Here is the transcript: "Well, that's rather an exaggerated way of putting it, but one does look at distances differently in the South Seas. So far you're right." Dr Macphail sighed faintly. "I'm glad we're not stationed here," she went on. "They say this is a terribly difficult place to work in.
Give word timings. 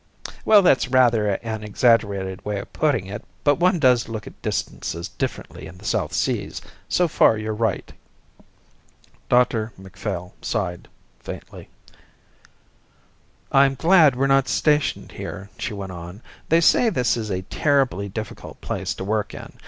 "Well, 0.45 0.63
that's 0.63 0.87
rather 0.87 1.27
an 1.27 1.63
exaggerated 1.63 2.43
way 2.43 2.57
of 2.57 2.73
putting 2.73 3.05
it, 3.05 3.23
but 3.43 3.59
one 3.59 3.77
does 3.77 4.09
look 4.09 4.25
at 4.25 4.41
distances 4.41 5.09
differently 5.09 5.67
in 5.67 5.77
the 5.77 5.85
South 5.85 6.11
Seas. 6.11 6.59
So 6.89 7.07
far 7.07 7.37
you're 7.37 7.53
right." 7.53 7.93
Dr 9.29 9.71
Macphail 9.77 10.33
sighed 10.41 10.87
faintly. 11.19 11.69
"I'm 13.51 13.75
glad 13.75 14.15
we're 14.15 14.25
not 14.25 14.47
stationed 14.47 15.11
here," 15.11 15.51
she 15.59 15.75
went 15.75 15.91
on. 15.91 16.23
"They 16.49 16.61
say 16.61 16.89
this 16.89 17.15
is 17.15 17.29
a 17.29 17.43
terribly 17.43 18.09
difficult 18.09 18.59
place 18.59 18.95
to 18.95 19.03
work 19.03 19.35
in. 19.35 19.53